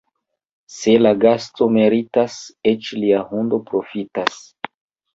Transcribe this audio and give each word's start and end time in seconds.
Se 0.75 0.95
la 1.01 1.11
gasto 1.25 1.69
meritas, 1.77 2.39
eĉ 2.75 2.91
lia 3.05 3.23
hundo 3.31 3.63
profitas. 3.71 4.45